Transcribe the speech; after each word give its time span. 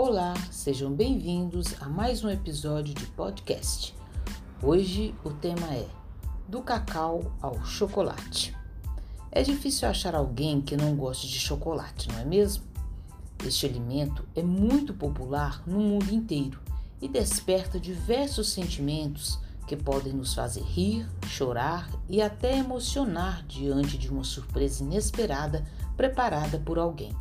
Olá, 0.00 0.32
sejam 0.52 0.92
bem-vindos 0.92 1.74
a 1.82 1.88
mais 1.88 2.22
um 2.22 2.30
episódio 2.30 2.94
de 2.94 3.04
podcast. 3.04 3.92
Hoje 4.62 5.12
o 5.24 5.30
tema 5.30 5.74
é 5.74 5.88
Do 6.46 6.62
cacau 6.62 7.32
ao 7.42 7.64
chocolate. 7.64 8.56
É 9.32 9.42
difícil 9.42 9.88
achar 9.88 10.14
alguém 10.14 10.60
que 10.60 10.76
não 10.76 10.94
goste 10.94 11.26
de 11.26 11.40
chocolate, 11.40 12.08
não 12.12 12.20
é 12.20 12.24
mesmo? 12.24 12.62
Este 13.44 13.66
alimento 13.66 14.24
é 14.36 14.42
muito 14.44 14.94
popular 14.94 15.64
no 15.66 15.80
mundo 15.80 16.14
inteiro 16.14 16.60
e 17.02 17.08
desperta 17.08 17.80
diversos 17.80 18.50
sentimentos 18.50 19.36
que 19.66 19.74
podem 19.74 20.12
nos 20.12 20.32
fazer 20.32 20.62
rir, 20.62 21.08
chorar 21.26 21.90
e 22.08 22.22
até 22.22 22.56
emocionar 22.56 23.44
diante 23.48 23.98
de 23.98 24.08
uma 24.08 24.22
surpresa 24.22 24.84
inesperada 24.84 25.66
preparada 25.96 26.56
por 26.60 26.78
alguém, 26.78 27.12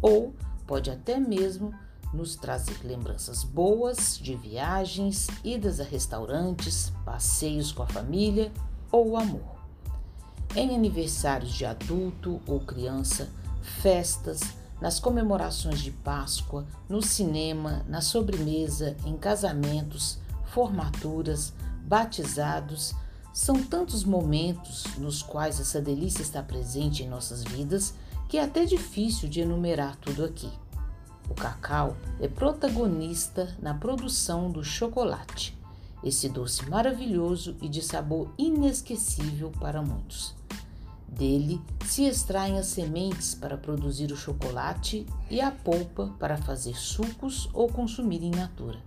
ou 0.00 0.32
pode 0.64 0.88
até 0.90 1.18
mesmo 1.18 1.74
nos 2.12 2.34
trazer 2.36 2.78
lembranças 2.84 3.44
boas 3.44 4.18
de 4.18 4.34
viagens, 4.34 5.28
idas 5.44 5.80
a 5.80 5.84
restaurantes, 5.84 6.92
passeios 7.04 7.72
com 7.72 7.82
a 7.82 7.86
família 7.86 8.52
ou 8.90 9.16
amor. 9.16 9.60
Em 10.54 10.74
aniversários 10.74 11.52
de 11.52 11.64
adulto 11.64 12.40
ou 12.46 12.60
criança, 12.60 13.28
festas, 13.80 14.40
nas 14.80 14.98
comemorações 14.98 15.80
de 15.80 15.90
Páscoa, 15.90 16.66
no 16.88 17.02
cinema, 17.02 17.84
na 17.86 18.00
sobremesa, 18.00 18.96
em 19.04 19.16
casamentos, 19.16 20.18
formaturas, 20.46 21.52
batizados, 21.86 22.94
são 23.32 23.62
tantos 23.62 24.02
momentos 24.02 24.84
nos 24.98 25.22
quais 25.22 25.60
essa 25.60 25.80
delícia 25.80 26.22
está 26.22 26.42
presente 26.42 27.02
em 27.02 27.08
nossas 27.08 27.44
vidas 27.44 27.94
que 28.28 28.38
é 28.38 28.44
até 28.44 28.64
difícil 28.64 29.28
de 29.28 29.40
enumerar 29.40 29.96
tudo 29.96 30.24
aqui. 30.24 30.50
O 31.30 31.34
cacau 31.34 31.96
é 32.20 32.26
protagonista 32.26 33.56
na 33.62 33.72
produção 33.72 34.50
do 34.50 34.64
chocolate, 34.64 35.56
esse 36.02 36.28
doce 36.28 36.68
maravilhoso 36.68 37.56
e 37.62 37.68
de 37.68 37.80
sabor 37.80 38.28
inesquecível 38.36 39.52
para 39.60 39.80
muitos. 39.80 40.34
Dele 41.06 41.62
se 41.86 42.04
extraem 42.04 42.58
as 42.58 42.66
sementes 42.66 43.32
para 43.34 43.56
produzir 43.56 44.10
o 44.10 44.16
chocolate 44.16 45.06
e 45.30 45.40
a 45.40 45.52
polpa 45.52 46.12
para 46.18 46.36
fazer 46.36 46.76
sucos 46.76 47.48
ou 47.52 47.68
consumir 47.68 48.24
in 48.24 48.30
natura. 48.30 48.80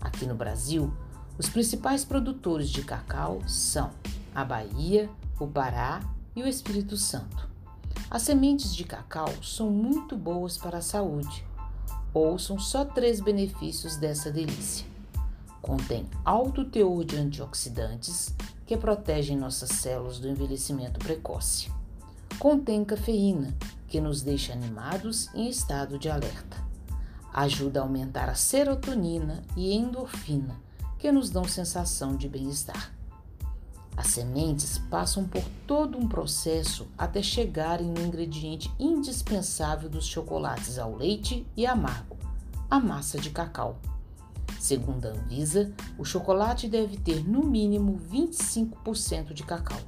Aqui 0.00 0.26
no 0.26 0.34
Brasil, 0.34 0.92
os 1.38 1.48
principais 1.48 2.04
produtores 2.04 2.68
de 2.68 2.82
cacau 2.82 3.40
são 3.46 3.90
a 4.34 4.44
Bahia, 4.44 5.08
o 5.38 5.46
Pará 5.46 6.00
e 6.36 6.42
o 6.42 6.46
Espírito 6.46 6.98
Santo. 6.98 7.48
As 8.10 8.22
sementes 8.22 8.74
de 8.74 8.84
cacau 8.84 9.32
são 9.42 9.70
muito 9.70 10.16
boas 10.16 10.58
para 10.58 10.78
a 10.78 10.82
saúde. 10.82 11.48
Ouçam 12.12 12.58
só 12.58 12.84
três 12.84 13.20
benefícios 13.20 13.96
dessa 13.96 14.32
delícia. 14.32 14.84
Contém 15.62 16.08
alto 16.24 16.64
teor 16.64 17.04
de 17.04 17.16
antioxidantes 17.16 18.34
que 18.66 18.76
protegem 18.76 19.36
nossas 19.36 19.70
células 19.70 20.18
do 20.18 20.28
envelhecimento 20.28 20.98
precoce. 20.98 21.70
Contém 22.38 22.84
cafeína, 22.84 23.54
que 23.86 24.00
nos 24.00 24.22
deixa 24.22 24.52
animados 24.52 25.32
em 25.34 25.48
estado 25.48 25.98
de 25.98 26.08
alerta. 26.08 26.56
Ajuda 27.32 27.78
a 27.80 27.82
aumentar 27.84 28.28
a 28.28 28.34
serotonina 28.34 29.42
e 29.56 29.72
endorfina, 29.72 30.56
que 30.98 31.12
nos 31.12 31.30
dão 31.30 31.44
sensação 31.44 32.16
de 32.16 32.28
bem-estar. 32.28 32.92
As 34.00 34.06
sementes 34.06 34.78
passam 34.78 35.24
por 35.24 35.44
todo 35.66 35.98
um 35.98 36.08
processo 36.08 36.88
até 36.96 37.22
chegarem 37.22 37.86
no 37.86 38.00
ingrediente 38.00 38.72
indispensável 38.80 39.90
dos 39.90 40.06
chocolates 40.06 40.78
ao 40.78 40.96
leite 40.96 41.46
e 41.54 41.66
amargo, 41.66 42.16
a 42.70 42.80
massa 42.80 43.18
de 43.18 43.28
cacau. 43.28 43.78
Segundo 44.58 45.04
a 45.04 45.10
Anvisa, 45.10 45.70
o 45.98 46.04
chocolate 46.06 46.66
deve 46.66 46.96
ter 46.96 47.28
no 47.28 47.44
mínimo 47.44 48.00
25% 48.10 49.34
de 49.34 49.42
cacau. 49.42 49.80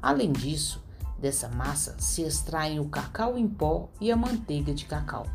Além 0.00 0.30
disso, 0.30 0.80
dessa 1.18 1.48
massa 1.48 1.96
se 1.98 2.22
extraem 2.22 2.78
o 2.78 2.88
cacau 2.88 3.36
em 3.36 3.48
pó 3.48 3.88
e 4.00 4.12
a 4.12 4.16
manteiga 4.16 4.72
de 4.72 4.84
cacau. 4.84 5.26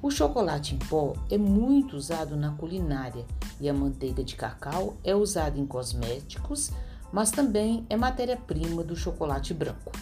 O 0.00 0.10
chocolate 0.10 0.76
em 0.76 0.78
pó 0.78 1.12
é 1.28 1.36
muito 1.36 1.94
usado 1.94 2.38
na 2.38 2.52
culinária 2.52 3.26
e 3.60 3.68
a 3.68 3.74
manteiga 3.74 4.24
de 4.24 4.34
cacau 4.34 4.96
é 5.04 5.14
usada 5.14 5.58
em 5.58 5.66
cosméticos, 5.66 6.72
mas 7.12 7.30
também 7.30 7.86
é 7.88 7.96
matéria-prima 7.96 8.82
do 8.82 8.96
chocolate 8.96 9.54
branco. 9.54 9.92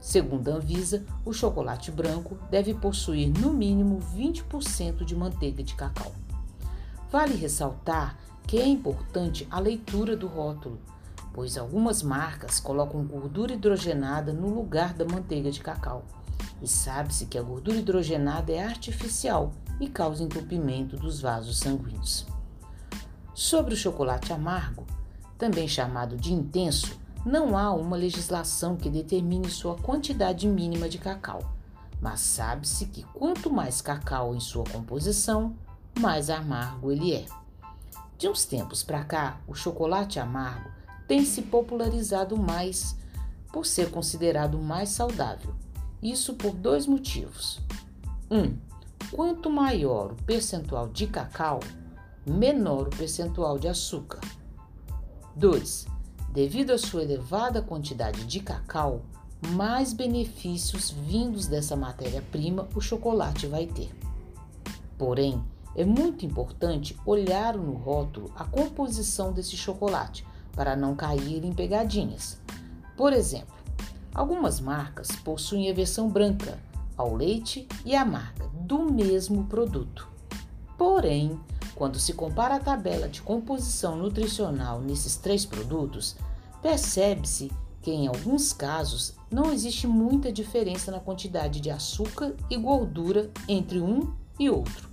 Segundo 0.00 0.48
a 0.48 0.54
Anvisa, 0.54 1.04
o 1.24 1.32
chocolate 1.32 1.90
branco 1.90 2.38
deve 2.50 2.72
possuir 2.72 3.28
no 3.28 3.52
mínimo 3.52 4.00
20% 4.16 5.04
de 5.04 5.14
manteiga 5.14 5.62
de 5.62 5.74
cacau. 5.74 6.12
Vale 7.10 7.34
ressaltar 7.34 8.16
que 8.46 8.58
é 8.58 8.66
importante 8.66 9.46
a 9.50 9.58
leitura 9.58 10.16
do 10.16 10.26
rótulo, 10.26 10.78
pois 11.32 11.58
algumas 11.58 12.02
marcas 12.02 12.60
colocam 12.60 13.04
gordura 13.04 13.52
hidrogenada 13.52 14.32
no 14.32 14.48
lugar 14.48 14.94
da 14.94 15.04
manteiga 15.04 15.50
de 15.50 15.60
cacau. 15.60 16.04
E 16.62 16.66
sabe-se 16.66 17.26
que 17.26 17.38
a 17.38 17.42
gordura 17.42 17.76
hidrogenada 17.76 18.52
é 18.52 18.64
artificial 18.64 19.52
e 19.80 19.88
causa 19.88 20.24
entupimento 20.24 20.96
dos 20.96 21.20
vasos 21.20 21.58
sanguíneos. 21.58 22.26
Sobre 23.34 23.74
o 23.74 23.76
chocolate 23.76 24.32
amargo, 24.32 24.86
também 25.38 25.68
chamado 25.68 26.16
de 26.16 26.32
intenso, 26.32 26.98
não 27.24 27.56
há 27.56 27.72
uma 27.72 27.96
legislação 27.96 28.76
que 28.76 28.90
determine 28.90 29.48
sua 29.48 29.76
quantidade 29.76 30.46
mínima 30.46 30.88
de 30.88 30.98
cacau, 30.98 31.40
mas 32.00 32.20
sabe-se 32.20 32.86
que 32.86 33.02
quanto 33.14 33.50
mais 33.50 33.80
cacau 33.80 34.34
em 34.34 34.40
sua 34.40 34.64
composição, 34.64 35.54
mais 35.98 36.28
amargo 36.28 36.92
ele 36.92 37.14
é. 37.14 37.24
De 38.18 38.28
uns 38.28 38.44
tempos 38.44 38.82
para 38.82 39.04
cá, 39.04 39.40
o 39.46 39.54
chocolate 39.54 40.18
amargo 40.18 40.70
tem 41.06 41.24
se 41.24 41.42
popularizado 41.42 42.36
mais 42.36 42.96
por 43.52 43.64
ser 43.64 43.90
considerado 43.90 44.58
mais 44.58 44.90
saudável 44.90 45.54
isso 46.02 46.34
por 46.34 46.52
dois 46.52 46.86
motivos. 46.86 47.60
Um, 48.30 48.56
quanto 49.10 49.50
maior 49.50 50.12
o 50.12 50.22
percentual 50.24 50.88
de 50.88 51.06
cacau, 51.06 51.60
menor 52.26 52.88
o 52.88 52.90
percentual 52.90 53.58
de 53.58 53.68
açúcar. 53.68 54.20
2. 55.38 55.86
Devido 56.32 56.72
à 56.72 56.78
sua 56.78 57.02
elevada 57.02 57.62
quantidade 57.62 58.24
de 58.26 58.40
cacau, 58.40 59.02
mais 59.52 59.92
benefícios 59.92 60.90
vindos 60.90 61.46
dessa 61.46 61.74
matéria-prima 61.74 62.68
o 62.74 62.80
chocolate 62.80 63.46
vai 63.46 63.66
ter. 63.66 63.90
Porém, 64.98 65.42
é 65.74 65.84
muito 65.84 66.26
importante 66.26 66.96
olhar 67.06 67.56
no 67.56 67.72
rótulo 67.72 68.30
a 68.36 68.44
composição 68.44 69.32
desse 69.32 69.56
chocolate 69.56 70.26
para 70.52 70.76
não 70.76 70.94
cair 70.94 71.44
em 71.44 71.52
pegadinhas. 71.52 72.40
Por 72.96 73.12
exemplo, 73.12 73.58
Algumas 74.18 74.58
marcas 74.58 75.08
possuem 75.22 75.70
a 75.70 75.72
versão 75.72 76.08
branca, 76.08 76.58
ao 76.96 77.14
leite 77.14 77.68
e 77.84 77.94
amarga 77.94 78.48
do 78.52 78.90
mesmo 78.90 79.44
produto. 79.44 80.08
Porém, 80.76 81.38
quando 81.78 82.00
se 82.00 82.12
compara 82.12 82.56
a 82.56 82.60
tabela 82.60 83.08
de 83.08 83.22
composição 83.22 83.96
nutricional 83.96 84.80
nesses 84.80 85.14
três 85.14 85.46
produtos, 85.46 86.16
percebe-se 86.60 87.52
que 87.80 87.92
em 87.92 88.08
alguns 88.08 88.52
casos 88.52 89.14
não 89.30 89.52
existe 89.52 89.86
muita 89.86 90.32
diferença 90.32 90.90
na 90.90 90.98
quantidade 90.98 91.60
de 91.60 91.70
açúcar 91.70 92.34
e 92.50 92.56
gordura 92.56 93.30
entre 93.46 93.80
um 93.80 94.12
e 94.40 94.50
outro, 94.50 94.88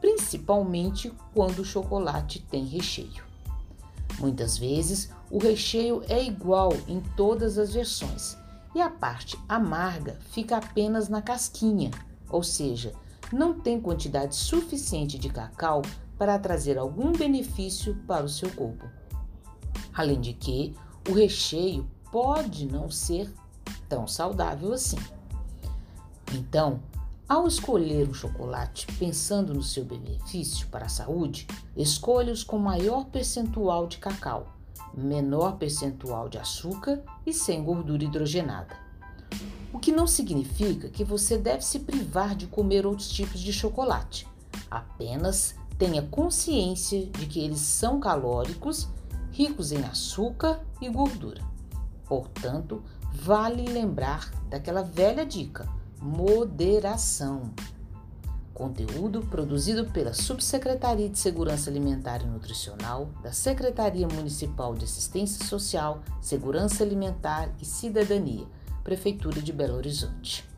principalmente 0.00 1.12
quando 1.34 1.58
o 1.58 1.64
chocolate 1.66 2.40
tem 2.50 2.64
recheio. 2.64 3.22
Muitas 4.18 4.56
vezes 4.56 5.10
o 5.30 5.36
recheio 5.36 6.02
é 6.08 6.24
igual 6.24 6.72
em 6.88 7.00
todas 7.14 7.58
as 7.58 7.74
versões 7.74 8.38
e 8.74 8.80
a 8.80 8.88
parte 8.88 9.38
amarga 9.46 10.18
fica 10.30 10.56
apenas 10.56 11.10
na 11.10 11.20
casquinha, 11.20 11.90
ou 12.30 12.42
seja, 12.42 12.94
não 13.32 13.58
tem 13.58 13.80
quantidade 13.80 14.34
suficiente 14.34 15.18
de 15.18 15.28
cacau 15.28 15.82
para 16.18 16.38
trazer 16.38 16.76
algum 16.76 17.12
benefício 17.12 17.94
para 18.06 18.24
o 18.24 18.28
seu 18.28 18.50
corpo. 18.50 18.86
Além 19.94 20.20
de 20.20 20.32
que 20.32 20.74
o 21.08 21.14
recheio 21.14 21.88
pode 22.10 22.66
não 22.66 22.90
ser 22.90 23.32
tão 23.88 24.06
saudável 24.06 24.72
assim. 24.72 24.98
Então, 26.32 26.80
ao 27.28 27.46
escolher 27.46 28.08
um 28.08 28.14
chocolate 28.14 28.86
pensando 28.98 29.54
no 29.54 29.62
seu 29.62 29.84
benefício 29.84 30.66
para 30.68 30.86
a 30.86 30.88
saúde, 30.88 31.46
escolha-os 31.76 32.42
com 32.42 32.58
maior 32.58 33.06
percentual 33.06 33.86
de 33.86 33.98
cacau, 33.98 34.48
menor 34.92 35.56
percentual 35.56 36.28
de 36.28 36.38
açúcar 36.38 37.02
e 37.24 37.32
sem 37.32 37.62
gordura 37.62 38.04
hidrogenada. 38.04 38.89
O 39.72 39.78
que 39.78 39.92
não 39.92 40.06
significa 40.06 40.88
que 40.88 41.04
você 41.04 41.38
deve 41.38 41.64
se 41.64 41.80
privar 41.80 42.34
de 42.34 42.46
comer 42.46 42.86
outros 42.86 43.08
tipos 43.08 43.40
de 43.40 43.52
chocolate. 43.52 44.26
Apenas 44.70 45.54
tenha 45.78 46.02
consciência 46.02 47.06
de 47.06 47.26
que 47.26 47.40
eles 47.40 47.60
são 47.60 48.00
calóricos, 48.00 48.88
ricos 49.30 49.72
em 49.72 49.82
açúcar 49.84 50.60
e 50.80 50.88
gordura. 50.88 51.42
Portanto, 52.06 52.82
vale 53.12 53.64
lembrar 53.68 54.30
daquela 54.48 54.82
velha 54.82 55.24
dica 55.24 55.68
moderação. 56.00 57.52
Conteúdo 58.54 59.22
produzido 59.22 59.86
pela 59.86 60.12
Subsecretaria 60.12 61.08
de 61.08 61.18
Segurança 61.18 61.70
Alimentar 61.70 62.22
e 62.22 62.26
Nutricional 62.26 63.08
da 63.22 63.32
Secretaria 63.32 64.06
Municipal 64.06 64.74
de 64.74 64.84
Assistência 64.84 65.46
Social, 65.46 66.02
Segurança 66.20 66.82
Alimentar 66.82 67.50
e 67.60 67.64
Cidadania, 67.64 68.46
Prefeitura 68.82 69.40
de 69.40 69.52
Belo 69.52 69.76
Horizonte. 69.76 70.49